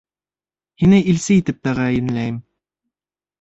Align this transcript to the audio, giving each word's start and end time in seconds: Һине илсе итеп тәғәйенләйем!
Һине 0.83 0.99
илсе 1.13 1.37
итеп 1.41 1.59
тәғәйенләйем! 1.69 2.41